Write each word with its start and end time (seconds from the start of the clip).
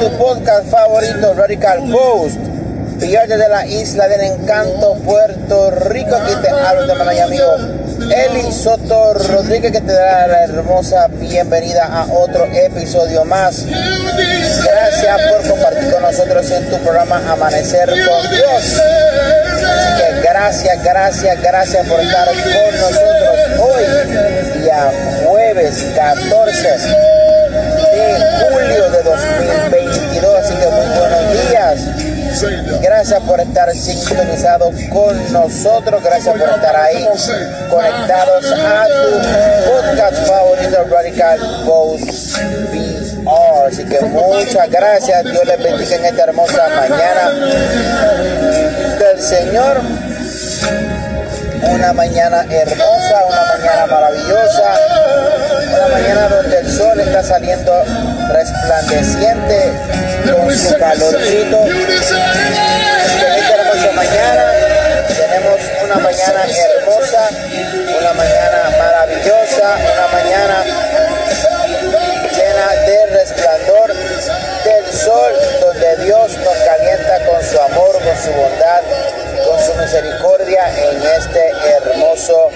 tu 0.00 0.08
podcast 0.16 0.64
favorito 0.70 1.34
Radical 1.34 1.90
Post. 1.92 2.38
Pierde 2.98 3.36
de 3.36 3.48
la 3.48 3.66
isla 3.66 4.08
del 4.08 4.22
encanto, 4.22 4.94
Puerto 5.04 5.70
Rico. 5.70 6.16
Aquí 6.16 6.32
te 6.40 6.48
hablo 6.48 6.86
de 6.86 7.22
amigo 7.22 7.56
Eli 8.10 8.50
Soto 8.50 9.12
Rodríguez 9.12 9.72
que 9.72 9.80
te 9.82 9.92
da 9.92 10.26
la 10.26 10.44
hermosa 10.44 11.06
bienvenida 11.08 11.84
a 11.84 12.06
otro 12.10 12.46
episodio 12.46 13.26
más. 13.26 13.66
Gracias 13.66 15.20
por 15.30 15.50
compartir 15.50 15.92
con 15.92 16.02
nosotros 16.02 16.50
en 16.50 16.70
tu 16.70 16.78
programa 16.78 17.20
Amanecer 17.30 17.88
con 17.88 18.30
Dios. 18.30 18.80
Así 18.80 20.02
que 20.02 20.20
gracias, 20.22 20.82
gracias, 20.82 21.42
gracias 21.42 21.86
por 21.86 22.00
estar 22.00 22.26
con 22.26 22.80
nosotros 22.80 23.60
hoy, 23.60 24.62
día 24.62 24.90
jueves 25.26 25.84
14 25.94 27.09
Gracias 32.80 33.20
por 33.22 33.40
estar 33.40 33.70
sintonizados 33.72 34.74
con 34.92 35.32
nosotros. 35.32 36.02
Gracias 36.02 36.36
por 36.36 36.48
estar 36.48 36.76
ahí 36.76 37.06
conectados 37.68 38.52
a 38.52 38.86
tu 38.86 39.70
podcast 39.70 40.26
favorito 40.26 40.84
Radical 40.90 41.64
Ghost 41.66 42.38
VR. 42.72 43.66
Así 43.66 43.84
que 43.84 44.00
muchas 44.00 44.70
gracias. 44.70 45.24
Dios 45.24 45.44
les 45.44 45.62
bendiga 45.62 45.96
en 45.96 46.04
esta 46.06 46.22
hermosa 46.24 46.68
mañana 46.68 47.30
del 48.98 49.20
Señor. 49.20 49.80
Una 51.62 51.92
mañana 51.92 52.46
hermosa, 52.50 53.24
una 53.26 53.44
mañana 53.44 53.86
maravillosa, 53.86 54.74
una 55.76 55.88
mañana 55.88 56.28
donde 56.28 56.58
el 56.58 56.70
sol 56.70 57.00
está 57.00 57.22
saliendo 57.22 57.84
resplandeciente 58.32 59.72
con 60.30 60.56
su 60.56 60.76
calorcito. 60.78 61.64
Tenemos 65.16 65.60
una 65.84 65.96
mañana 65.96 66.44
hermosa, 66.44 67.28
una 67.98 68.12
mañana 68.14 68.70
maravillosa, 68.78 69.76
una 69.92 70.06
mañana 70.12 70.64
llena 72.36 72.66
de 72.86 73.06
resplandor 73.06 73.94
del 74.64 74.92
sol, 74.92 75.32
donde 75.60 75.96
Dios 76.04 76.36
nos 76.38 76.58
calienta 76.58 77.24
con 77.26 77.42
su 77.44 77.60
amor, 77.60 77.92
con 77.92 78.16
su 78.16 78.30
bondad, 78.32 78.82
misericordia 79.74 80.68
en 80.76 81.02
este 81.02 81.50
hermoso 81.76 82.50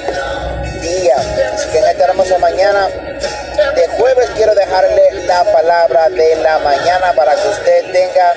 día. 0.80 1.16
Así 1.54 1.68
que 1.70 1.78
en 1.78 1.84
esta 1.84 2.04
hermosa 2.04 2.38
mañana 2.38 2.88
de 2.88 3.88
jueves 3.98 4.30
quiero 4.34 4.54
dejarle 4.54 5.24
la 5.26 5.44
palabra 5.44 6.08
de 6.08 6.36
la 6.36 6.58
mañana 6.58 7.12
para 7.14 7.34
que 7.34 7.48
usted 7.48 7.92
tenga 7.92 8.32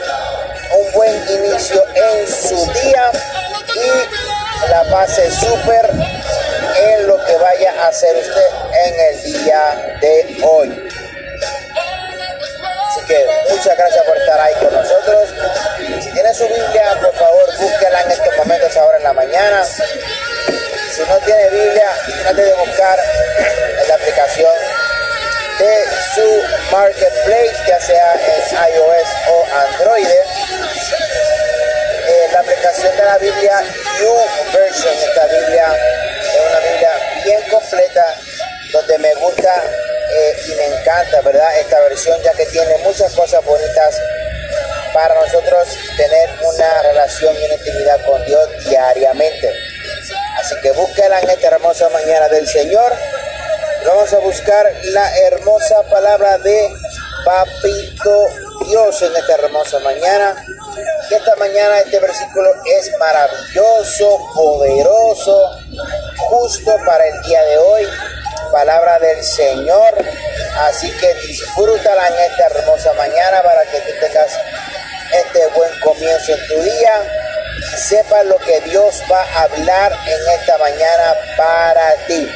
un 0.75 0.92
buen 0.94 1.14
inicio 1.30 1.84
en 1.95 2.28
su 2.28 2.56
día 2.72 3.11
y 3.75 4.69
la 4.69 4.84
pase 4.91 5.30
súper 5.31 5.89
en 6.80 7.08
lo 7.08 7.23
que 7.25 7.38
vaya 7.38 7.73
a 7.84 7.88
hacer 7.88 8.16
usted 8.16 8.50
en 8.86 9.00
el 9.00 9.23
día 9.34 9.97
de 10.02 10.38
hoy. 10.44 10.89
Así 12.89 13.06
que 13.08 13.25
muchas 13.50 13.78
gracias 13.78 14.06
por 14.06 14.17
estar 14.17 14.39
ahí 14.39 14.53
con 14.56 14.73
nosotros. 14.73 15.30
Si 15.88 16.12
tiene 16.12 16.34
su 16.34 16.44
Biblia, 16.44 17.00
por 17.02 17.14
favor, 17.16 17.58
búsquela 17.58 18.02
en 18.02 18.12
estos 18.12 18.38
momentos 18.38 18.75
ahora 18.75 18.98
en 18.98 19.03
la 19.03 19.14
mañana. 19.14 19.64
Si 19.64 21.02
no 21.08 21.18
tiene 21.20 21.50
Biblia, 21.50 21.90
trate 22.24 22.44
de 22.44 22.53
buscar 22.56 23.00
en 23.81 23.88
la 23.88 23.96
aplicación 23.96 24.53
de 25.59 25.86
su 26.14 26.44
marketplace, 26.72 27.56
ya 27.68 27.80
sea 27.80 28.14
en 28.16 28.76
iOS 28.76 29.08
o 29.30 29.46
Android. 29.56 30.08
Eh, 32.08 32.28
la 32.34 32.40
aplicación 32.42 32.96
de 32.96 33.03
la 33.06 33.18
Biblia 33.18 33.64
New 34.00 34.16
Version, 34.53 34.94
esta 34.94 35.26
Biblia 35.28 35.68
es 36.22 36.42
una 36.50 36.59
Biblia 36.59 36.92
bien 37.24 37.42
completa, 37.50 38.16
donde 38.74 38.97
me 39.00 39.16
gusta 39.16 39.64
eh, 40.12 40.38
y 40.47 40.52
me 40.56 40.66
encanta, 40.66 41.22
¿verdad? 41.22 41.59
Esta 41.59 41.80
versión, 41.80 42.22
ya 42.24 42.34
que 42.34 42.46
tiene 42.47 42.78
muchas 42.80 43.14
cosas 43.14 43.44
bonitas 43.46 43.97
para 44.97 45.13
nosotros 45.13 45.68
tener 45.96 46.28
una 46.41 46.81
relación 46.81 47.35
y 47.35 47.46
una 47.46 47.53
intimidad 47.53 48.03
con 48.03 48.25
Dios 48.25 48.50
diariamente. 48.68 49.53
Así 50.40 50.56
que 50.63 50.72
búsquela 50.72 51.19
en 51.19 51.30
esta 51.30 51.50
hermosa 51.50 51.88
mañana 51.90 52.28
del 52.30 52.47
Señor. 52.47 52.91
Vamos 53.85 54.12
a 54.12 54.18
buscar 54.18 54.66
la 54.85 55.18
hermosa 55.19 55.84
palabra 55.84 56.40
de 56.40 56.74
Papito 57.24 58.25
Dios 58.66 59.00
en 59.03 59.16
esta 59.16 59.35
hermosa 59.35 59.78
mañana. 59.81 60.35
Y 61.12 61.14
esta 61.14 61.35
mañana 61.35 61.78
este 61.78 62.00
versículo 62.00 62.50
es 62.66 62.91
maravilloso, 62.97 64.18
poderoso, 64.34 65.59
justo 66.18 66.75
para 66.88 67.06
el 67.06 67.22
día 67.22 67.44
de 67.44 67.58
hoy. 67.59 67.88
Palabra 68.52 68.97
del 68.97 69.24
Señor. 69.24 69.94
Así 70.62 70.91
que 70.97 71.14
disfrútala 71.28 72.08
en 72.08 72.31
esta 72.31 72.47
hermosa 72.47 72.94
mañana 72.94 73.44
para 73.44 73.64
que 73.66 73.79
tú 73.81 73.91
tengas 74.02 74.31
este 75.17 75.47
buen 75.55 75.79
comienzo 75.81 76.33
en 76.33 76.47
tu 76.47 76.61
día. 76.61 77.03
Sepa 77.78 78.23
lo 78.23 78.38
que 78.38 78.59
Dios 78.61 79.01
va 79.11 79.22
a 79.22 79.44
hablar 79.44 79.91
en 79.91 80.39
esta 80.39 80.57
mañana 80.57 81.16
para 81.35 81.95
ti. 82.07 82.28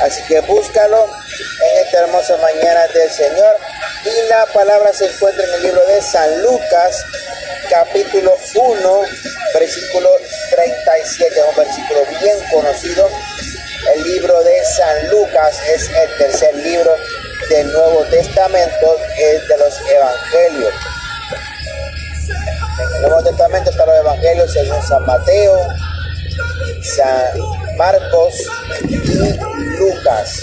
Así 0.00 0.22
que 0.22 0.40
búscalo 0.40 1.06
en 1.06 1.84
esta 1.84 2.00
hermosa 2.00 2.36
mañana 2.38 2.86
del 2.94 3.10
Señor. 3.10 3.56
Y 4.04 4.28
la 4.28 4.46
palabra 4.46 4.92
se 4.92 5.06
encuentra 5.06 5.44
en 5.44 5.54
el 5.54 5.62
libro 5.62 5.84
de 5.86 6.00
San 6.00 6.42
Lucas, 6.42 7.04
capítulo 7.68 8.36
1, 8.54 9.00
versículo 9.54 10.10
37. 10.50 11.42
Un 11.50 11.56
versículo 11.56 12.00
bien 12.20 12.38
conocido. 12.50 13.08
El 13.94 14.02
libro 14.04 14.42
de 14.42 14.64
San 14.64 15.08
Lucas 15.08 15.58
es 15.68 15.88
el 15.88 16.18
tercer 16.18 16.54
libro 16.56 16.94
del 17.48 17.72
Nuevo 17.72 18.04
Testamento, 18.04 18.98
es 19.18 19.48
de 19.48 19.58
los 19.58 19.80
Evangelios. 19.90 20.74
El 23.00 23.08
Nuevo 23.08 23.22
Testamento 23.22 23.70
están 23.70 23.86
los 23.86 23.96
Evangelios 23.96 24.52
según 24.52 24.82
San 24.82 25.06
Mateo, 25.06 25.56
San 26.82 27.76
Marcos 27.78 28.34
y 28.86 28.96
Lucas. 29.78 30.42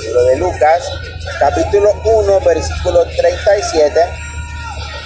Libro 0.00 0.24
de 0.24 0.36
Lucas, 0.38 0.82
capítulo 1.38 1.92
1, 2.04 2.40
versículo 2.40 3.04
37. 3.04 4.00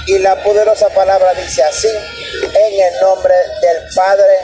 Y 0.07 0.19
la 0.21 0.43
poderosa 0.43 0.89
palabra 0.89 1.35
dice 1.35 1.63
así, 1.65 1.89
en 1.89 2.81
el 2.81 3.01
nombre 3.03 3.35
del 3.61 3.95
Padre, 3.95 4.35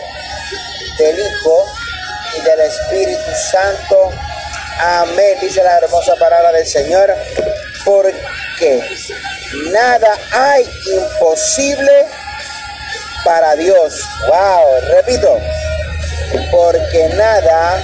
del 0.99 1.19
Hijo 1.19 1.65
y 2.37 2.43
del 2.43 2.61
Espíritu 2.61 3.31
Santo. 3.51 4.11
Amén. 4.79 5.39
Dice 5.41 5.65
la 5.65 5.79
hermosa 5.79 6.15
palabra 6.17 6.53
del 6.53 6.67
Señor. 6.67 7.15
Porque 7.83 8.79
nada 9.73 10.19
hay 10.33 10.69
imposible 10.87 12.07
para 13.25 13.55
Dios. 13.57 14.01
Wow, 14.27 14.81
repito. 14.97 15.39
Porque 16.51 17.09
nada 17.15 17.83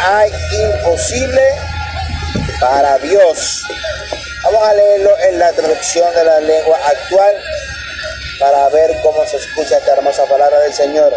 hay 0.00 0.30
imposible 0.52 1.42
para 2.60 2.98
Dios. 2.98 3.62
Vamos 4.44 4.62
a 4.62 4.74
leerlo 4.74 5.10
en 5.28 5.38
la 5.38 5.52
traducción 5.52 6.14
de 6.14 6.24
la 6.24 6.40
lengua 6.40 6.78
actual 6.86 7.34
para 8.38 8.68
ver 8.68 8.96
cómo 9.02 9.24
se 9.26 9.36
escucha 9.36 9.78
esta 9.78 9.94
hermosa 9.94 10.24
palabra 10.26 10.60
del 10.60 10.72
Señor. 10.72 11.12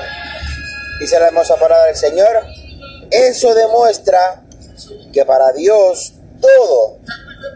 Dice 0.99 1.19
la 1.19 1.27
hermosa 1.27 1.55
palabra 1.55 1.85
del 1.87 1.95
Señor. 1.95 2.43
Eso 3.11 3.53
demuestra 3.53 4.43
que 5.13 5.25
para 5.25 5.51
Dios 5.53 6.13
todo 6.41 6.99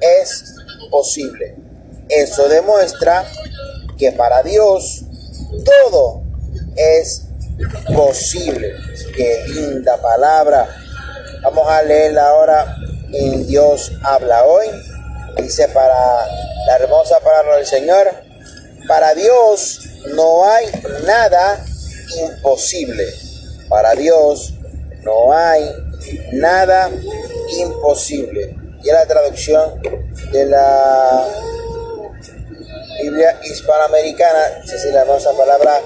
es 0.01 0.55
posible. 0.89 1.62
Eso 2.17 2.47
demuestra 2.47 3.25
que 3.97 4.11
para 4.11 4.43
Dios 4.43 5.03
todo 5.65 6.23
es 6.75 7.23
posible. 7.93 8.73
Qué 9.15 9.43
linda 9.47 9.97
palabra. 9.97 10.67
Vamos 11.41 11.67
a 11.67 11.81
leerla 11.81 12.29
ahora 12.29 12.75
en 13.11 13.47
Dios 13.47 13.91
habla 14.03 14.45
hoy. 14.45 14.67
Dice 15.37 15.67
para 15.69 16.27
la 16.67 16.75
hermosa 16.77 17.19
palabra 17.19 17.57
del 17.57 17.65
Señor. 17.65 18.11
Para 18.87 19.13
Dios 19.15 19.79
no 20.13 20.45
hay 20.45 20.67
nada 21.05 21.63
imposible. 22.19 23.05
Para 23.69 23.93
Dios 23.93 24.53
no 25.01 25.33
hay 25.33 25.69
nada 26.33 26.91
imposible. 27.57 28.55
Y 28.83 28.89
es 28.89 28.93
la 28.93 29.05
traducción 29.05 29.81
de 30.31 30.45
la 30.45 31.25
Biblia 33.03 33.37
hispanoamericana, 33.43 34.61
dice 34.61 34.91
la 34.93 35.01
hermosa 35.01 35.31
palabra 35.33 35.81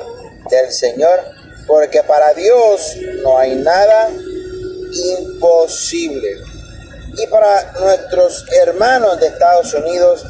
del 0.51 0.71
Señor, 0.71 1.19
porque 1.65 2.03
para 2.03 2.31
Dios 2.33 2.95
no 3.23 3.39
hay 3.39 3.55
nada 3.55 4.09
imposible. 5.17 6.29
Y 7.17 7.25
para 7.27 7.73
nuestros 7.79 8.45
hermanos 8.61 9.19
de 9.19 9.27
Estados 9.27 9.73
Unidos, 9.73 10.25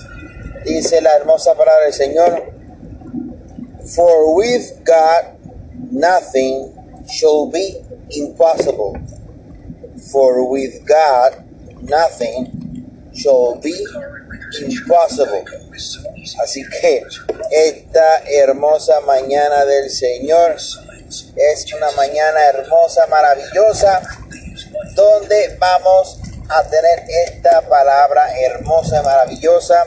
dice 0.63 1.01
la 1.01 1.13
hermosa 1.17 1.55
palabra 1.55 1.85
del 1.85 1.93
Señor, 1.93 2.53
For 3.83 4.33
with 4.33 4.85
God 4.85 5.35
nothing 5.91 6.73
shall 7.09 7.49
be 7.51 7.81
impossible. 8.11 8.93
For 10.09 10.49
with 10.49 10.85
God 10.85 11.43
nothing 11.81 13.11
shall 13.13 13.59
be 13.61 13.75
impossible. 14.61 15.43
Así 16.43 16.63
que 16.81 17.03
esta 17.51 18.19
hermosa 18.25 18.99
mañana 19.01 19.65
del 19.65 19.89
Señor 19.89 20.55
es 20.55 21.73
una 21.73 21.91
mañana 21.91 22.45
hermosa, 22.49 23.05
maravillosa, 23.07 24.01
donde 24.95 25.55
vamos 25.59 26.19
a 26.49 26.63
tener 26.63 27.03
esta 27.27 27.61
palabra 27.61 28.23
hermosa, 28.39 29.03
maravillosa 29.03 29.85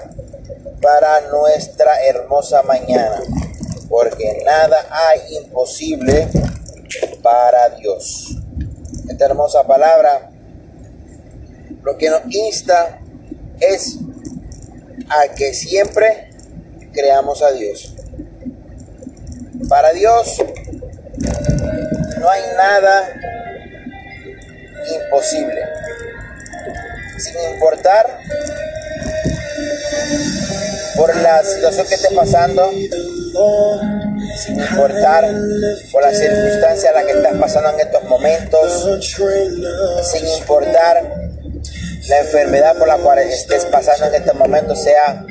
para 0.81 1.22
nuestra 1.22 2.04
hermosa 2.04 2.62
mañana. 2.62 3.22
Porque 3.88 4.43
nada 4.44 4.86
hay 4.90 5.36
imposible 5.36 6.28
para 7.22 7.70
Dios. 7.70 8.36
Esta 9.08 9.25
hermosa 9.25 9.64
palabra 9.66 10.31
lo 11.82 11.96
que 11.96 12.10
nos 12.10 12.22
insta 12.31 13.00
es 13.58 13.98
a 15.10 15.34
que 15.34 15.52
siempre 15.52 16.30
creamos 16.92 17.42
a 17.42 17.52
Dios. 17.52 17.94
Para 19.68 19.92
Dios 19.92 20.36
no 22.18 22.30
hay 22.30 22.42
nada 22.56 23.12
imposible. 24.88 25.62
Sin 27.18 27.52
importar 27.52 28.18
por 30.96 31.14
la 31.16 31.42
situación 31.44 31.86
que 31.86 31.94
esté 31.94 32.14
pasando, 32.14 32.70
sin 32.70 34.60
importar 34.60 35.28
por 35.92 36.02
la 36.02 36.14
circunstancia 36.14 36.90
en 36.90 36.94
la 36.94 37.04
que 37.04 37.12
estás 37.12 37.36
pasando 37.38 37.70
en 37.70 37.80
estos 37.80 38.04
momentos, 38.04 38.88
sin 40.10 40.26
importar 40.26 41.19
la 42.10 42.18
enfermedad 42.18 42.76
por 42.76 42.88
la 42.88 42.96
cual 42.96 43.20
estés 43.20 43.64
pasando 43.66 44.06
en 44.06 44.16
este 44.16 44.32
momento, 44.32 44.74
sea 44.74 45.24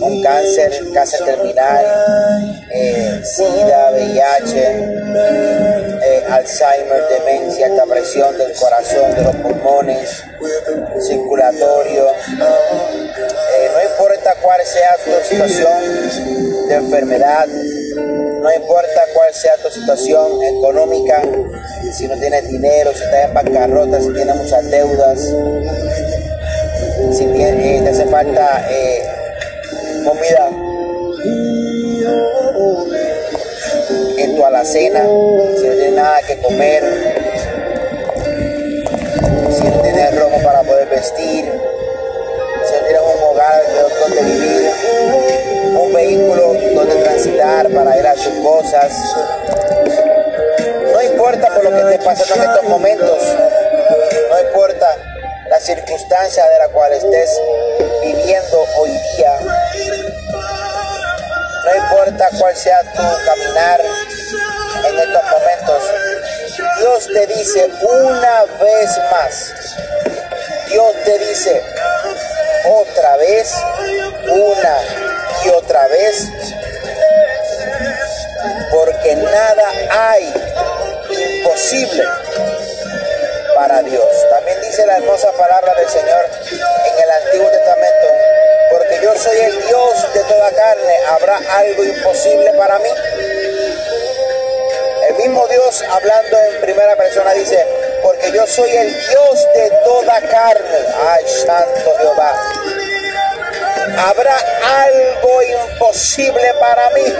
un 0.00 0.22
cáncer, 0.22 0.72
cáncer 0.94 1.22
terminal, 1.22 2.64
eh, 2.72 3.20
SIDA, 3.22 3.90
VIH, 3.92 4.56
eh, 6.02 6.24
Alzheimer, 6.30 7.02
demencia, 7.10 7.66
alta 7.66 7.84
presión 7.84 8.38
del 8.38 8.54
corazón, 8.54 9.14
de 9.14 9.22
los 9.22 9.36
pulmones, 9.36 10.24
circulatorio. 11.06 12.06
Eh, 12.08 13.70
no 13.74 13.90
importa 13.90 14.34
cuál 14.40 14.64
sea 14.64 14.96
tu 15.04 15.28
situación 15.28 16.68
de 16.68 16.74
enfermedad, 16.74 17.46
no 17.46 18.54
importa 18.54 19.02
cuál 19.12 19.32
sea 19.34 19.56
tu 19.58 19.68
situación 19.70 20.42
económica, 20.42 21.22
si 21.92 22.08
no 22.08 22.18
tienes 22.18 22.48
dinero, 22.48 22.92
si 22.94 23.02
estás 23.04 23.26
en 23.26 23.34
bancarrota, 23.34 24.00
si 24.00 24.12
tienes 24.12 24.36
muchas 24.36 24.70
deudas, 24.70 25.20
si 27.12 27.24
eh, 27.24 27.80
te 27.82 27.90
hace 27.90 28.06
falta 28.06 28.66
eh, 28.70 29.02
comida. 30.04 30.50
En 34.18 34.36
tu 34.36 34.44
alacena, 34.44 35.02
si 35.56 35.66
no 35.66 35.74
tienes 35.74 35.92
nada 35.92 36.22
que 36.26 36.38
comer, 36.38 36.82
sea 62.54 62.82
tu 62.82 63.02
caminar 63.24 63.80
en 64.86 64.98
estos 64.98 65.24
momentos. 65.24 65.82
Dios 66.78 67.08
te 67.12 67.26
dice 67.26 67.70
una 67.82 68.44
vez 68.60 68.98
más. 69.10 69.52
Dios 70.68 70.92
te 71.04 71.18
dice 71.18 71.62
otra 72.64 73.16
vez, 73.16 73.54
una 74.28 74.78
y 75.44 75.48
otra 75.50 75.86
vez. 75.88 76.28
Porque 78.70 79.16
nada 79.16 79.68
hay 79.90 80.32
imposible 81.10 82.04
para 83.54 83.82
Dios. 83.82 84.08
También 84.30 84.60
dice 84.62 84.86
la 84.86 84.96
hermosa 84.96 85.30
palabra 85.32 85.74
del 85.74 85.88
Señor 85.88 86.28
en 86.50 87.02
el 87.02 87.10
Antiguo 87.10 87.48
Testamento, 87.50 88.06
soy 89.18 89.36
el 89.38 89.66
Dios 89.66 90.14
de 90.14 90.24
toda 90.24 90.50
carne, 90.52 90.96
¿habrá 91.08 91.36
algo 91.36 91.84
imposible 91.84 92.52
para 92.54 92.78
mí? 92.78 92.90
El 95.08 95.14
mismo 95.16 95.46
Dios 95.48 95.82
hablando 95.88 96.38
en 96.38 96.60
primera 96.60 96.96
persona 96.96 97.32
dice, 97.32 97.64
porque 98.02 98.32
yo 98.32 98.46
soy 98.46 98.70
el 98.70 98.92
Dios 99.08 99.48
de 99.54 99.70
toda 99.84 100.20
carne. 100.20 100.78
Ay, 101.08 101.24
santo 101.26 101.94
Jehová. 101.98 102.52
¿Habrá 103.98 104.36
algo 104.84 105.42
imposible 105.42 106.54
para 106.60 106.90
mí? 106.90 107.14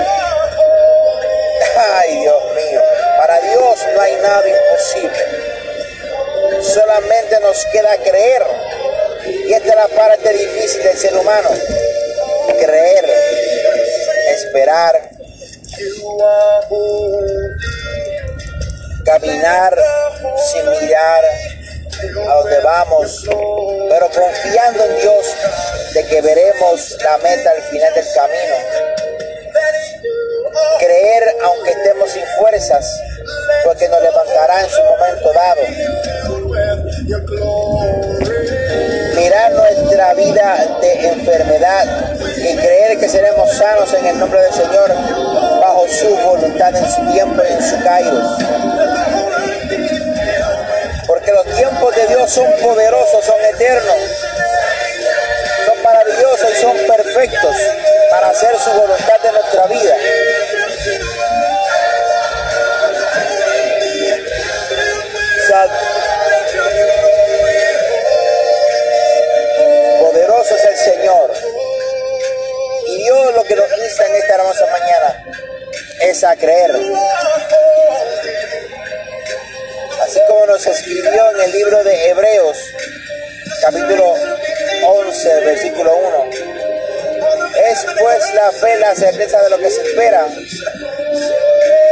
Ay, 1.76 2.20
Dios 2.20 2.42
mío, 2.54 2.82
para 3.18 3.40
Dios 3.40 3.78
no 3.94 4.00
hay 4.00 4.16
nada 4.16 4.44
imposible. 4.48 5.26
Solamente 6.62 7.40
nos 7.40 7.64
queda 7.66 7.96
creer. 7.98 8.44
Y 9.26 9.52
esta 9.52 9.68
es 9.68 9.76
la 9.76 9.88
parte 9.88 10.32
difícil 10.32 10.82
del 10.82 10.96
ser 10.96 11.16
humano. 11.16 11.50
Creer, 12.58 13.04
esperar, 14.34 15.10
caminar 19.04 19.76
sin 20.52 20.70
mirar 20.86 21.24
a 22.28 22.34
donde 22.34 22.60
vamos, 22.60 23.24
pero 23.88 24.08
confiando 24.10 24.84
en 24.84 25.00
Dios 25.00 25.26
de 25.94 26.06
que 26.06 26.20
veremos 26.20 26.96
la 27.02 27.18
meta 27.18 27.50
al 27.50 27.62
final 27.62 27.94
del 27.94 28.04
camino. 28.14 28.56
Creer 30.78 31.36
aunque 31.42 31.70
estemos 31.70 32.10
sin 32.10 32.26
fuerzas, 32.38 32.86
porque 33.64 33.88
nos 33.88 34.02
levantará 34.02 34.60
en 34.60 34.70
su 34.70 34.82
momento 34.82 35.32
dado. 35.32 35.62
Nuestra 40.04 40.22
vida 40.22 40.78
de 40.82 41.08
enfermedad 41.08 42.14
y 42.36 42.56
creer 42.56 42.98
que 42.98 43.08
seremos 43.08 43.50
sanos 43.56 43.94
en 43.94 44.04
el 44.04 44.18
nombre 44.18 44.38
del 44.38 44.52
Señor 44.52 44.94
bajo 45.60 45.86
su 45.88 46.14
voluntad 46.16 46.76
en 46.76 46.90
su 46.90 47.10
tiempo 47.10 47.42
y 47.42 47.52
en 47.52 47.62
su 47.62 47.82
kairos. 47.82 48.38
Porque 51.06 51.32
los 51.32 51.46
tiempos 51.56 51.96
de 51.96 52.06
Dios 52.08 52.30
son 52.30 52.46
poderosos, 52.62 53.24
son 53.24 53.40
eternos, 53.54 53.96
son 55.64 55.82
maravillosos 55.82 56.50
y 56.52 56.60
son 56.60 56.76
perfectos 56.86 57.56
para 58.10 58.28
hacer 58.28 58.58
su 58.58 58.70
voluntad 58.72 59.20
de 59.22 59.32
nuestra 59.32 59.66
vida. 59.68 59.96
Lo 73.44 73.48
que 73.48 73.56
nos 73.56 73.84
insta 73.84 74.06
en 74.06 74.14
esta 74.14 74.34
hermosa 74.36 74.66
mañana 74.66 75.24
es 76.00 76.24
a 76.24 76.36
creer. 76.36 76.70
Así 80.02 80.20
como 80.28 80.46
nos 80.46 80.66
escribió 80.66 81.30
en 81.30 81.40
el 81.42 81.52
libro 81.52 81.84
de 81.84 82.08
Hebreos, 82.08 82.58
capítulo 83.60 84.14
11, 84.86 85.40
versículo 85.40 85.96
1. 85.96 86.30
Es 87.70 87.86
pues 88.00 88.34
la 88.34 88.50
fe 88.52 88.76
la 88.78 88.94
certeza 88.94 89.42
de 89.42 89.50
lo 89.50 89.58
que 89.58 89.70
se 89.70 89.82
espera, 89.82 90.26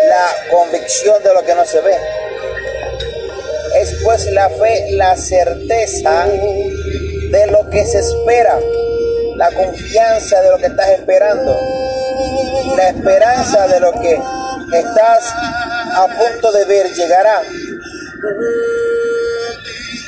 la 0.09 0.51
convicción 0.51 1.23
de 1.23 1.35
lo 1.35 1.45
que 1.45 1.55
no 1.55 1.65
se 1.65 1.81
ve 1.81 1.97
es 3.77 3.97
pues 4.05 4.27
la 4.33 4.49
fe, 4.51 4.93
la 4.93 5.17
certeza 5.17 6.27
de 6.27 7.47
lo 7.51 7.69
que 7.71 7.85
se 7.85 7.99
espera, 8.01 8.59
la 9.37 9.51
confianza 9.51 10.41
de 10.41 10.51
lo 10.51 10.59
que 10.59 10.67
estás 10.67 10.89
esperando, 10.91 11.59
la 12.77 12.89
esperanza 12.89 13.67
de 13.69 13.81
lo 13.81 13.93
que 14.01 14.21
estás 14.73 15.35
a 15.95 16.07
punto 16.07 16.53
de 16.53 16.65
ver 16.65 16.93
llegará, 16.93 17.43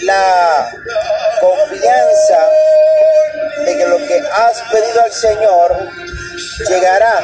la 0.02 0.70
confianza 1.40 2.48
de 3.64 3.76
que 3.76 3.86
lo 3.86 3.98
que 3.98 4.22
has 4.32 4.62
pedido 4.70 5.02
al 5.02 5.12
Señor 5.12 5.88
llegará. 6.68 7.20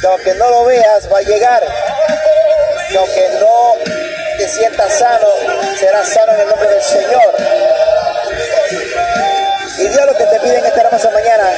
Que 0.00 0.06
aunque 0.06 0.34
no 0.34 0.50
lo 0.50 0.64
veas, 0.64 1.10
va 1.12 1.18
a 1.18 1.22
llegar. 1.22 1.62
Que 3.14 3.28
no 3.40 3.74
te 4.38 4.48
sientas 4.48 4.92
sano, 4.98 5.26
serás 5.78 6.08
sano 6.08 6.32
en 6.32 6.40
el 6.40 6.48
nombre 6.48 6.68
del 6.68 6.82
Señor. 6.82 7.34
Y 9.76 9.88
Dios 9.88 10.06
lo 10.06 10.16
que 10.16 10.24
te 10.24 10.40
pide 10.40 10.58
en 10.58 10.64
esta 10.66 10.80
hermosa 10.82 11.10
mañana 11.10 11.50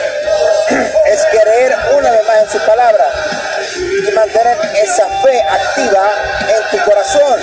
es 1.07 1.27
creer 1.27 1.77
una 1.97 2.11
vez 2.11 2.27
más 2.27 2.39
en 2.39 2.51
su 2.51 2.67
palabra 2.67 3.05
y 3.77 4.11
mantener 4.13 4.57
esa 4.75 5.07
fe 5.23 5.43
activa 5.43 6.11
en 6.49 6.79
tu 6.79 6.85
corazón. 6.85 7.41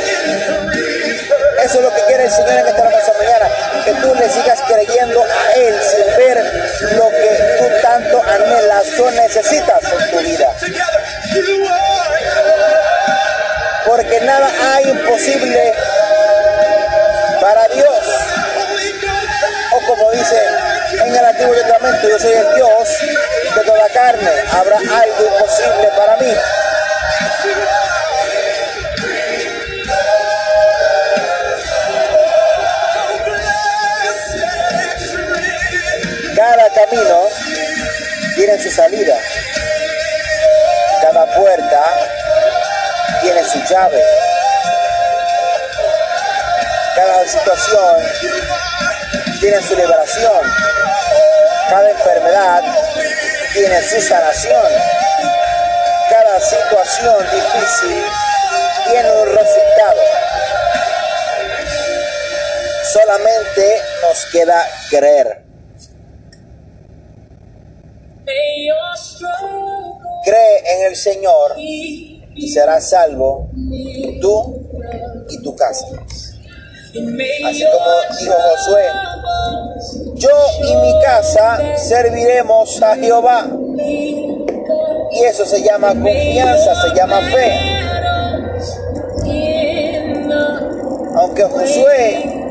Eso 1.63 1.77
es 1.77 1.81
lo 1.81 1.93
que 1.93 2.01
quiere 2.07 2.25
el 2.25 2.31
Señor 2.31 2.53
en 2.53 2.67
esta 2.67 2.81
hermosa 2.81 3.13
mañana, 3.19 3.49
que 3.85 3.93
tú 3.93 4.15
le 4.15 4.29
sigas 4.29 4.59
creyendo 4.67 5.23
a 5.23 5.53
Él 5.53 5.79
sin 5.81 6.17
ver 6.17 6.37
lo 6.97 7.09
que 7.09 7.57
tú 7.59 7.81
tanto 7.81 8.23
anhelas 8.23 8.99
o 8.99 9.11
necesitas 9.11 9.79
en 9.83 10.11
tu 10.11 10.17
vida. 10.19 10.49
Porque 13.85 14.21
nada 14.21 14.49
hay 14.73 14.89
imposible 14.89 15.73
para 17.39 17.67
Dios. 17.67 17.99
O 19.71 19.79
como 19.87 20.11
dice 20.11 20.62
Antiguo 21.19 21.53
Testamento, 21.53 22.09
yo 22.09 22.19
soy 22.19 22.33
el 22.33 22.55
Dios 22.55 22.89
de 23.55 23.61
toda 23.63 23.89
carne. 23.89 24.31
Habrá 24.51 24.77
algo 24.77 25.25
imposible 25.25 25.89
para 25.95 26.17
mí. 26.17 26.33
Cada 36.35 36.69
camino 36.69 37.27
tiene 38.35 38.61
su 38.61 38.71
salida. 38.71 39.15
Cada 41.01 41.25
puerta 41.35 41.83
tiene 43.21 43.43
su 43.43 43.59
llave. 43.69 44.03
Cada 46.95 47.27
situación 47.27 48.03
tiene 49.39 49.61
su 49.61 49.75
liberación. 49.75 50.72
Cada 51.73 51.89
enfermedad 51.89 52.61
tiene 53.51 53.81
su 53.81 53.99
sanación. 53.99 54.61
Cada 56.07 56.39
situación 56.39 57.15
difícil 57.31 58.03
tiene 58.91 59.11
un 59.11 59.29
resultado. 59.29 60.01
Solamente 62.93 63.81
nos 64.03 64.25
queda 64.31 64.67
creer. 64.91 65.45
Cree 70.23 70.75
en 70.75 70.85
el 70.85 70.95
Señor 70.95 71.55
y 71.57 72.51
serás 72.53 72.91
salvo 72.91 73.42
Así 76.93 77.65
como 77.65 77.89
dijo 78.19 78.35
Josué, 78.35 78.85
yo 80.13 80.29
y 80.61 80.75
mi 80.75 81.01
casa 81.01 81.59
serviremos 81.75 82.83
a 82.83 82.95
Jehová. 82.95 83.47
Y 85.11 85.23
eso 85.23 85.43
se 85.43 85.63
llama 85.63 85.87
confianza, 85.87 86.75
se 86.75 86.95
llama 86.95 87.19
fe. 87.21 87.51
Aunque 91.15 91.43
Josué 91.45 92.45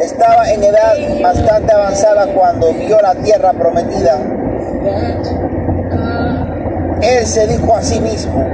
estaba 0.00 0.50
en 0.50 0.64
edad 0.64 0.96
bastante 1.22 1.72
avanzada 1.72 2.26
cuando 2.26 2.72
vio 2.72 3.00
la 3.00 3.14
tierra 3.14 3.52
prometida, 3.52 4.18
él 7.02 7.24
se 7.24 7.46
dijo 7.46 7.72
a 7.72 7.82
sí 7.82 8.00
mismo 8.00 8.44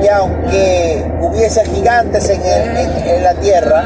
que 0.00 0.10
aunque 0.10 1.04
hubiese 1.20 1.64
gigantes 1.66 2.28
en, 2.28 2.42
el, 2.42 3.22
la 3.22 3.34
tierra, 3.34 3.82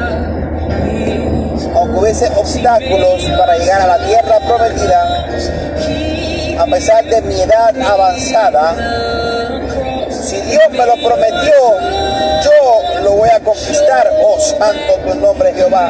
aunque 1.75 1.99
hubiese 1.99 2.27
obstáculos 2.35 3.23
para 3.37 3.57
llegar 3.57 3.81
a 3.81 3.87
la 3.87 4.05
tierra 4.05 4.39
prometida, 4.47 5.27
a 6.59 6.65
pesar 6.65 7.05
de 7.05 7.21
mi 7.21 7.39
edad 7.39 7.73
avanzada, 7.81 8.75
si 10.09 10.41
Dios 10.41 10.69
me 10.71 10.85
lo 10.85 10.95
prometió, 10.95 11.53
yo 12.43 13.01
lo 13.03 13.11
voy 13.11 13.29
a 13.29 13.39
conquistar, 13.39 14.11
oh 14.23 14.39
santo 14.39 14.93
tu 15.05 15.15
nombre 15.15 15.53
Jehová. 15.53 15.89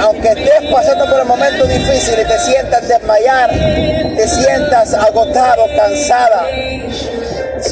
Aunque 0.00 0.28
estés 0.28 0.72
pasando 0.72 1.06
por 1.06 1.20
un 1.20 1.28
momento 1.28 1.66
difícil 1.66 2.14
y 2.20 2.24
te 2.24 2.38
sientas 2.38 2.86
desmayar, 2.86 3.50
te 3.50 4.28
sientas 4.28 4.94
agotado, 4.94 5.66
cansada, 5.76 6.46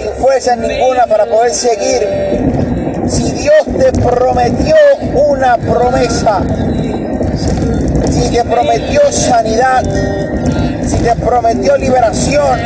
sin 0.06 0.22
fuerza 0.22 0.56
ninguna 0.56 1.06
para 1.06 1.26
poder 1.26 1.52
seguir, 1.52 2.06
si 3.08 3.32
Dios 3.32 3.64
te 3.78 3.92
prometió 3.92 4.76
una 5.14 5.56
promesa, 5.56 6.42
si 8.10 8.30
te 8.30 8.44
prometió 8.44 9.00
sanidad, 9.10 9.82
si 10.86 10.96
te 10.98 11.14
prometió 11.16 11.76
liberación, 11.76 12.60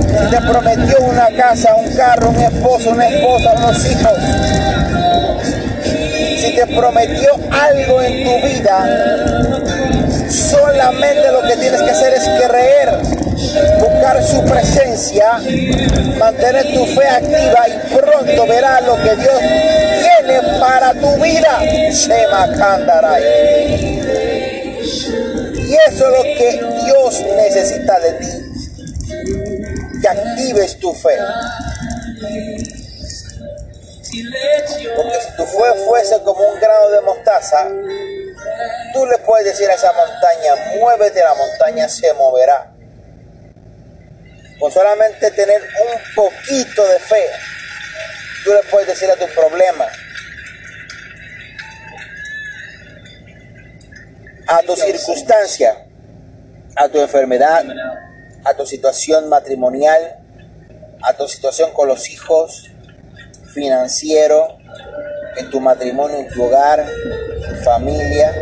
si 0.00 0.30
te 0.30 0.40
prometió 0.42 0.98
una 1.00 1.28
casa, 1.36 1.74
un 1.74 1.92
carro, 1.94 2.30
un 2.30 2.40
esposo, 2.40 2.90
una 2.90 3.08
esposa, 3.08 3.52
unos 3.56 3.86
hijos, 3.86 4.18
si 6.38 6.54
te 6.54 6.66
prometió 6.66 7.30
algo 7.50 8.02
en 8.02 8.24
tu 8.24 8.46
vida, 8.46 8.86
solamente 10.30 11.32
lo 11.32 11.42
que 11.42 11.56
tienes 11.56 11.82
que 11.82 11.90
hacer 11.90 12.12
es 12.14 12.28
creer, 12.46 13.15
buscar 13.78 14.22
su 14.22 14.44
presencia, 14.44 15.38
mantener 16.18 16.74
tu 16.74 16.86
fe 16.86 17.08
activa 17.08 17.68
y 17.68 17.94
pronto 17.94 18.46
verás 18.46 18.82
lo 18.84 18.96
que 18.96 19.16
Dios 19.16 19.38
tiene 19.38 20.40
para 20.60 20.92
tu 20.94 21.16
vida. 21.22 21.62
Shema 21.90 22.52
Kandaray. 22.56 23.96
Y 25.54 25.74
eso 25.88 26.06
es 26.06 26.12
lo 26.12 26.22
que 26.22 26.60
Dios 26.84 27.24
necesita 27.36 27.98
de 27.98 28.12
ti. 28.12 30.00
Que 30.00 30.08
actives 30.08 30.78
tu 30.78 30.92
fe. 30.92 31.18
Porque 34.96 35.20
si 35.20 35.36
tu 35.36 35.44
fe 35.44 35.74
fuese 35.86 36.22
como 36.22 36.48
un 36.48 36.60
grano 36.60 36.88
de 36.90 37.00
mostaza, 37.02 37.68
tú 38.92 39.06
le 39.06 39.18
puedes 39.18 39.46
decir 39.46 39.68
a 39.70 39.74
esa 39.74 39.92
montaña, 39.92 40.78
muévete, 40.78 41.20
la 41.20 41.34
montaña 41.34 41.88
se 41.88 42.12
moverá. 42.14 42.75
Con 44.58 44.72
solamente 44.72 45.30
tener 45.30 45.60
un 45.60 46.14
poquito 46.14 46.86
de 46.88 46.98
fe, 46.98 47.24
tú 48.44 48.50
le 48.52 48.62
puedes 48.70 48.88
decir 48.88 49.10
a 49.10 49.16
tu 49.16 49.26
problema, 49.34 49.86
a 54.46 54.62
tu 54.62 54.76
circunstancia, 54.76 55.86
a 56.76 56.88
tu 56.88 57.00
enfermedad, 57.00 57.64
a 58.44 58.54
tu 58.54 58.64
situación 58.64 59.28
matrimonial, 59.28 60.18
a 61.02 61.12
tu 61.14 61.28
situación 61.28 61.72
con 61.72 61.88
los 61.88 62.08
hijos, 62.10 62.70
financiero, 63.52 64.58
en 65.36 65.50
tu 65.50 65.60
matrimonio, 65.60 66.18
en 66.18 66.28
tu 66.28 66.44
hogar, 66.44 66.86
familia. 67.64 68.32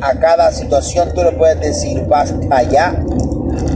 A 0.00 0.18
cada 0.18 0.52
situación 0.52 1.12
tú 1.14 1.22
le 1.22 1.32
puedes 1.32 1.60
decir, 1.60 2.02
basta 2.02 2.36
allá. 2.50 2.94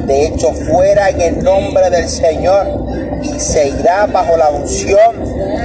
De 0.06 0.26
hecho, 0.26 0.52
fuera 0.52 1.10
en 1.10 1.20
el 1.20 1.44
nombre 1.44 1.88
del 1.90 2.08
Señor 2.08 2.66
y 3.22 3.38
se 3.38 3.68
irá 3.68 4.06
bajo 4.06 4.36
la 4.36 4.50
unción 4.50 5.16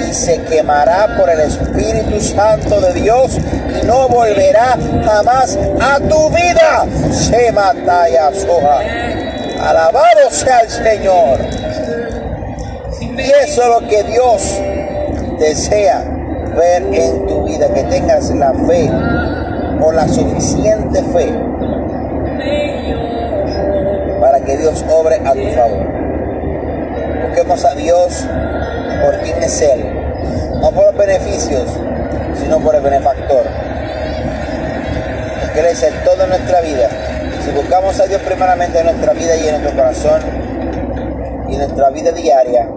y 0.08 0.13
se 0.13 0.41
quemará 0.44 1.17
por 1.17 1.29
el 1.29 1.39
Espíritu 1.39 2.20
Santo 2.20 2.79
de 2.82 2.94
Dios 2.94 3.38
y 3.82 3.86
no 3.86 4.08
volverá 4.08 4.77
jamás 5.03 5.58
a 5.82 6.00
tu 6.00 6.29
vida. 6.29 6.86
Se 7.12 7.51
mata 7.51 8.06
soja. 8.34 8.79
Alabado 9.60 10.29
sea 10.29 10.60
el 10.60 10.70
Señor. 10.70 11.39
Y 13.01 13.22
eso 13.22 13.62
es 13.63 13.67
lo 13.67 13.88
que 13.88 14.03
Dios 14.03 14.60
desea 15.39 16.03
ver 16.56 16.84
en 16.94 17.25
tu 17.25 17.44
vida, 17.46 17.67
que 17.74 17.84
tengas 17.84 18.29
la 18.32 18.53
fe 18.53 18.89
o 19.82 19.91
la 19.91 20.08
suficiente 20.08 21.03
fe 21.13 21.57
que 24.48 24.58
Dios 24.58 24.84
obre 24.89 25.18
a 25.18 25.34
tu 25.34 25.48
favor. 25.51 25.86
Busquemos 27.27 27.66
a 27.66 27.75
Dios 27.75 28.25
por 29.04 29.20
quien 29.20 29.44
es 29.44 29.62
Él, 29.62 30.60
no 30.60 30.72
por 30.72 30.86
los 30.86 30.98
beneficios, 30.98 31.70
sino 32.34 32.60
por 32.60 32.74
el 32.74 32.82
benefactor. 32.82 33.46
Él 35.66 35.94
todo 36.06 36.24
en 36.24 36.30
nuestra 36.30 36.62
vida. 36.62 36.89
Si 37.44 37.51
buscamos 37.51 38.00
a 38.00 38.06
Dios 38.06 38.22
primeramente 38.22 38.80
en 38.80 38.86
nuestra 38.86 39.13
vida 39.13 39.36
y 39.36 39.48
en 39.48 39.60
nuestro 39.60 39.75
corazón 39.75 40.22
y 41.50 41.54
en 41.54 41.60
nuestra 41.60 41.89
vida 41.89 42.12
diaria, 42.12 42.70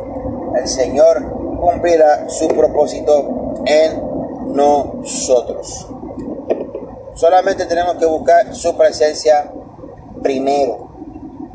el 0.57 0.67
Señor 0.67 1.59
cumplirá 1.61 2.29
su 2.29 2.49
propósito 2.49 3.55
en 3.67 4.55
nosotros. 4.55 5.89
Solamente 7.15 7.67
tenemos 7.67 7.97
que 7.97 8.07
buscar 8.07 8.55
su 8.55 8.77
presencia 8.77 9.53
primero, 10.23 10.89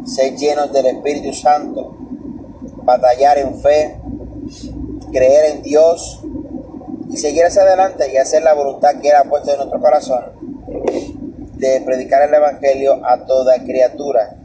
ser 0.06 0.36
llenos 0.36 0.72
del 0.72 0.86
Espíritu 0.88 1.34
Santo, 1.34 1.96
batallar 2.84 3.38
en 3.38 3.60
fe, 3.60 4.00
creer 5.12 5.56
en 5.56 5.64
Dios 5.64 6.22
y 7.10 7.18
seguir 7.18 7.46
hacia 7.46 7.64
adelante 7.64 8.12
y 8.12 8.18
hacer 8.18 8.44
la 8.44 8.54
voluntad 8.54 9.00
que 9.02 9.10
Él 9.10 9.16
ha 9.16 9.24
puesto 9.24 9.52
en 9.52 9.58
nuestro 9.58 9.80
corazón 9.80 10.24
de 11.54 11.82
predicar 11.82 12.28
el 12.28 12.34
Evangelio 12.34 13.06
a 13.06 13.26
toda 13.26 13.64
criatura. 13.64 14.36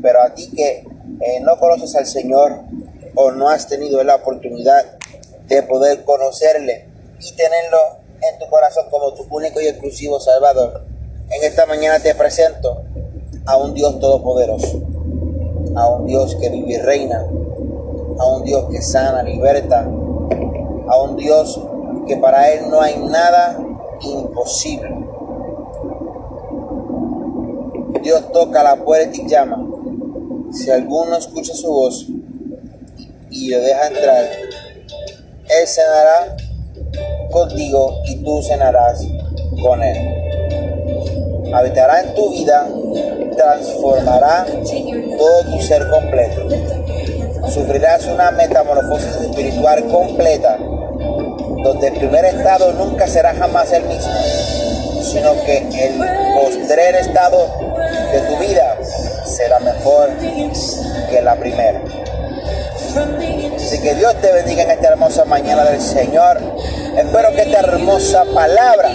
Pero 0.00 0.22
a 0.22 0.34
ti 0.34 0.50
que 0.50 0.84
eh, 1.20 1.40
no 1.42 1.58
conoces 1.58 1.94
al 1.96 2.06
Señor 2.06 2.60
o 3.14 3.30
no 3.30 3.48
has 3.48 3.68
tenido 3.68 4.02
la 4.04 4.16
oportunidad 4.16 4.98
de 5.46 5.62
poder 5.62 6.04
conocerle 6.04 6.88
y 7.20 7.32
tenerlo 7.32 7.78
en 8.20 8.38
tu 8.38 8.48
corazón 8.48 8.86
como 8.90 9.12
tu 9.14 9.26
único 9.30 9.60
y 9.60 9.66
exclusivo 9.66 10.20
Salvador, 10.20 10.84
en 11.30 11.44
esta 11.44 11.66
mañana 11.66 11.98
te 12.00 12.14
presento 12.14 12.84
a 13.46 13.56
un 13.56 13.74
Dios 13.74 13.98
todopoderoso, 14.00 14.82
a 15.74 15.88
un 15.88 16.06
Dios 16.06 16.36
que 16.36 16.48
vive 16.48 16.74
y 16.74 16.78
reina, 16.78 17.26
a 18.18 18.26
un 18.26 18.44
Dios 18.44 18.66
que 18.70 18.82
sana, 18.82 19.22
liberta, 19.22 19.80
a 19.80 21.02
un 21.02 21.16
Dios 21.16 21.60
que 22.06 22.16
para 22.16 22.50
Él 22.52 22.68
no 22.70 22.80
hay 22.80 22.96
nada 22.98 23.58
imposible. 24.00 24.90
Dios 28.02 28.32
toca 28.32 28.62
la 28.62 28.76
puerta 28.76 29.16
y 29.16 29.28
llama. 29.28 29.64
Si 30.52 30.70
alguno 30.70 31.16
escucha 31.16 31.54
su 31.54 31.70
voz 31.70 32.06
y 33.30 33.48
le 33.48 33.60
deja 33.60 33.86
entrar, 33.86 34.24
Él 34.24 35.66
cenará 35.66 36.36
contigo 37.30 38.02
y 38.06 38.16
tú 38.22 38.42
cenarás 38.42 39.06
con 39.62 39.82
Él. 39.82 41.54
Habitará 41.54 42.02
en 42.02 42.14
tu 42.14 42.30
vida, 42.30 42.68
transformará 43.36 44.46
todo 45.16 45.44
tu 45.44 45.62
ser 45.62 45.88
completo. 45.88 46.48
Sufrirás 47.48 48.06
una 48.06 48.30
metamorfosis 48.30 49.16
espiritual 49.16 49.84
completa, 49.88 50.56
donde 50.58 51.88
el 51.88 51.94
primer 51.94 52.24
estado 52.24 52.72
nunca 52.72 53.06
será 53.06 53.34
jamás 53.34 53.72
el 53.72 53.84
mismo, 53.84 54.12
sino 55.02 55.32
que 55.44 55.58
el 55.58 55.94
postrer 56.34 56.94
estado 56.96 57.46
de 58.12 58.20
tu 58.20 58.36
vida 58.38 58.76
será 59.24 59.58
mejor 59.60 60.10
que 61.10 61.20
la 61.22 61.34
primera. 61.36 61.80
Así 63.56 63.80
que 63.80 63.94
Dios 63.94 64.14
te 64.20 64.30
bendiga 64.32 64.62
en 64.64 64.70
esta 64.70 64.88
hermosa 64.88 65.24
mañana 65.24 65.64
del 65.64 65.80
Señor. 65.80 66.38
Espero 66.96 67.32
que 67.34 67.42
esta 67.42 67.60
hermosa 67.60 68.24
palabra 68.34 68.90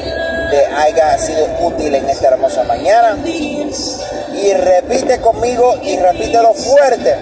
te 0.49 0.65
haya 0.65 1.17
sido 1.17 1.45
útil 1.61 1.95
en 1.95 2.09
esta 2.09 2.29
hermosa 2.29 2.63
mañana. 2.63 3.17
Y 3.25 4.53
repite 4.53 5.19
conmigo 5.19 5.79
y 5.81 5.97
repítelo 5.97 6.53
fuerte. 6.53 7.15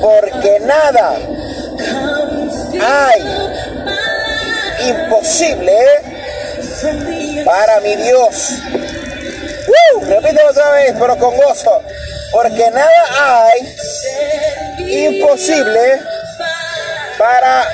Porque 0.00 0.60
nada 0.60 1.16
hay 2.80 3.22
imposible 4.88 5.78
para 7.44 7.80
mi 7.80 7.96
Dios. 7.96 8.50
Uh, 9.66 10.04
otra 10.50 10.70
vez, 10.72 10.94
pero 10.98 11.16
con 11.18 11.36
gozo. 11.36 11.82
Porque 12.32 12.70
nada 12.70 13.50
hay 13.52 13.76
imposible 15.06 16.00
para 17.18 17.68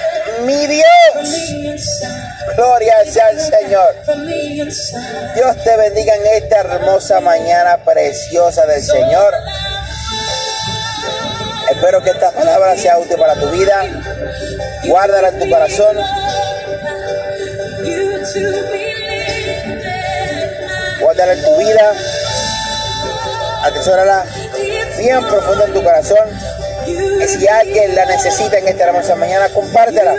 mi 0.44 0.66
Dios. 0.66 2.19
Gloria 2.60 2.94
sea 3.10 3.28
al 3.28 3.40
Señor. 3.40 3.94
Dios 5.34 5.64
te 5.64 5.76
bendiga 5.78 6.14
en 6.14 6.42
esta 6.42 6.60
hermosa 6.60 7.18
mañana 7.20 7.78
preciosa 7.78 8.66
del 8.66 8.82
Señor. 8.82 9.32
Espero 11.70 12.02
que 12.02 12.10
esta 12.10 12.30
palabra 12.32 12.76
sea 12.76 12.98
útil 12.98 13.16
para 13.16 13.34
tu 13.36 13.48
vida. 13.48 13.82
Guárdala 14.84 15.28
en 15.28 15.38
tu 15.38 15.48
corazón. 15.48 15.96
Guárdala 21.00 21.32
en 21.32 21.42
tu 21.42 21.56
vida. 21.56 21.94
Atesórala 23.62 24.26
bien 24.98 25.26
profundo 25.28 25.64
en 25.64 25.72
tu 25.72 25.82
corazón. 25.82 26.28
Si 27.26 27.48
alguien 27.48 27.94
la 27.94 28.06
necesita 28.06 28.58
en 28.58 28.68
esta 28.68 28.84
hermosa 28.84 29.14
mañana, 29.14 29.48
compártela 29.50 30.14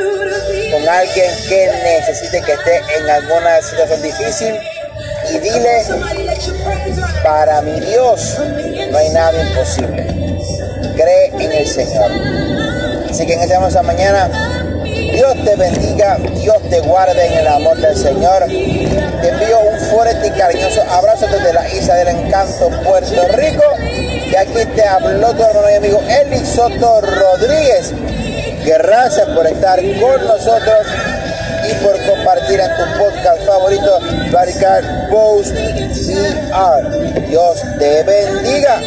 con 0.72 0.88
alguien 0.88 1.32
que 1.50 1.70
necesite 1.84 2.42
que 2.42 2.54
esté 2.54 2.82
en 2.98 3.10
alguna 3.10 3.62
situación 3.62 4.02
difícil 4.02 4.56
y 5.30 5.38
dile, 5.40 5.84
para 7.24 7.62
mi 7.62 7.80
Dios 7.80 8.38
no 8.92 8.98
hay 8.98 9.10
nada 9.10 9.42
imposible. 9.42 10.08
Cree 10.96 11.32
en 11.40 11.52
el 11.52 11.68
Señor. 11.68 12.12
Así 13.10 13.26
que 13.26 13.34
en 13.34 13.42
esta 13.42 13.56
hermosa 13.56 13.82
mañana, 13.84 14.30
Dios 14.86 15.36
te 15.44 15.56
bendiga, 15.56 16.18
Dios 16.36 16.58
te 16.70 16.80
guarde 16.82 17.26
en 17.26 17.34
el 17.34 17.48
amor 17.48 17.78
del 17.78 17.96
Señor. 17.96 18.46
Te 18.46 19.28
envío 19.30 19.60
un 19.60 19.80
fuerte 19.92 20.28
y 20.28 20.32
cariñoso 20.32 20.82
abrazo 20.90 21.28
desde 21.28 21.54
la 21.54 21.68
isla 21.70 21.96
del 21.96 22.08
encanto, 22.10 22.70
Puerto 22.84 23.28
Rico. 23.34 23.64
Y 24.32 24.36
aquí 24.36 24.66
te 24.76 24.88
habló 24.88 25.34
tu 25.34 25.44
hermano 25.44 25.70
y 25.70 25.76
amigo 25.76 26.02
Eli 26.08 26.46
Soto 26.46 27.02
Rodríguez. 27.02 27.94
Gracias 28.66 29.28
por 29.30 29.46
estar 29.46 29.78
con 30.00 30.26
nosotros 30.26 30.88
y 31.70 31.74
por 31.84 31.94
compartir 32.06 32.62
en 32.62 32.70
tu 32.78 32.98
podcast 32.98 33.46
favorito, 33.46 34.00
Radical 34.32 35.08
Post 35.12 35.52
VR. 35.52 37.28
Dios 37.28 37.62
te 37.78 38.04
bendiga. 38.04 38.82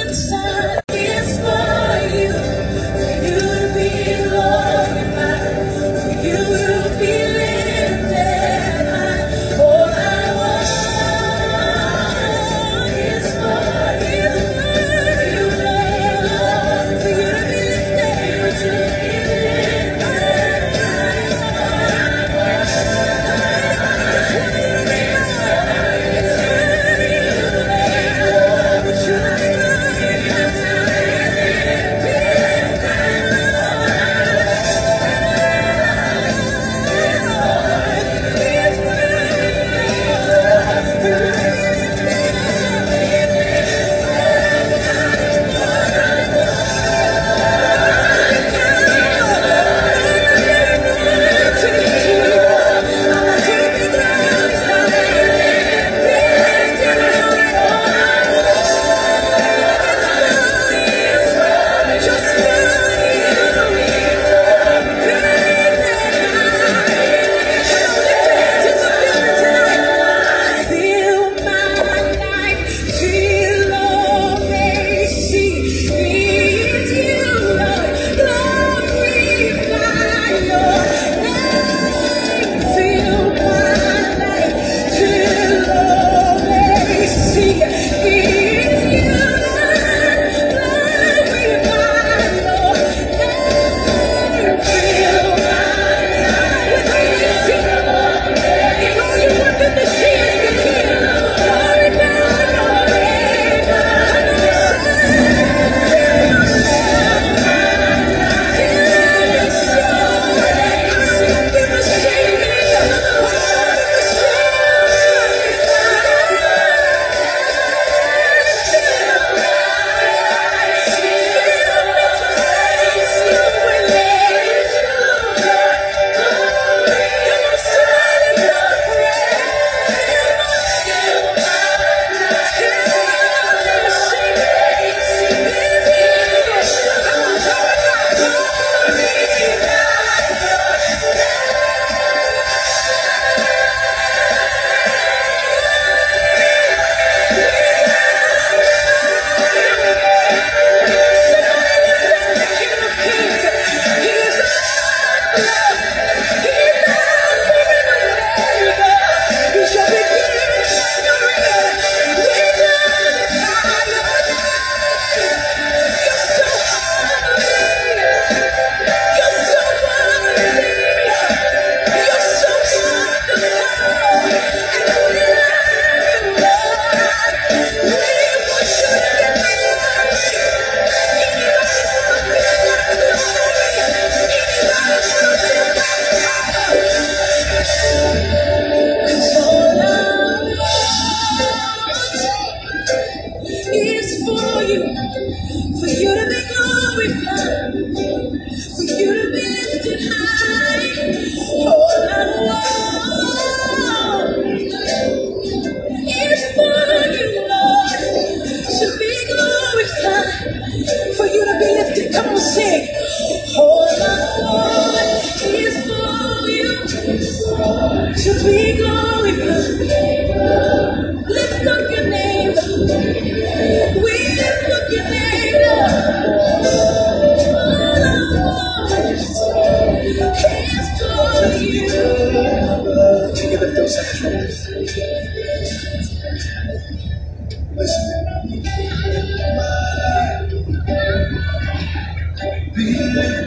you 195.86 196.23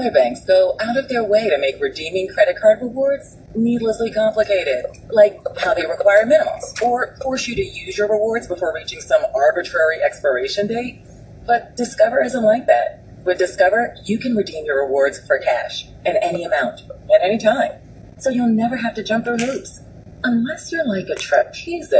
Other 0.00 0.12
banks 0.12 0.46
go 0.46 0.78
out 0.80 0.96
of 0.96 1.10
their 1.10 1.22
way 1.22 1.50
to 1.50 1.58
make 1.58 1.78
redeeming 1.78 2.26
credit 2.28 2.58
card 2.58 2.80
rewards 2.80 3.36
needlessly 3.54 4.10
complicated, 4.10 4.86
like 5.10 5.38
how 5.58 5.74
they 5.74 5.84
require 5.84 6.24
minimums 6.24 6.80
or 6.80 7.18
force 7.22 7.46
you 7.46 7.54
to 7.54 7.62
use 7.62 7.98
your 7.98 8.08
rewards 8.08 8.46
before 8.46 8.72
reaching 8.74 9.02
some 9.02 9.20
arbitrary 9.34 9.98
expiration 10.02 10.68
date. 10.68 11.02
But 11.46 11.76
Discover 11.76 12.24
isn't 12.24 12.42
like 12.42 12.66
that. 12.66 13.04
With 13.26 13.36
Discover, 13.36 13.96
you 14.06 14.16
can 14.16 14.34
redeem 14.34 14.64
your 14.64 14.82
rewards 14.82 15.18
for 15.26 15.38
cash 15.38 15.84
in 16.06 16.16
any 16.16 16.44
amount 16.44 16.80
at 17.14 17.22
any 17.22 17.36
time. 17.36 17.72
So 18.16 18.30
you'll 18.30 18.48
never 18.48 18.78
have 18.78 18.94
to 18.94 19.04
jump 19.04 19.26
through 19.26 19.36
hoops. 19.36 19.80
Unless 20.24 20.72
you're 20.72 20.88
like 20.88 21.10
a 21.10 21.14
trapeze 21.14 21.90